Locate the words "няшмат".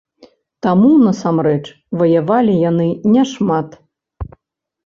3.17-3.77